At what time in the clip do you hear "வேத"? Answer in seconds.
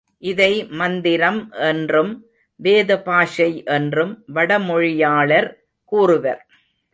2.59-3.01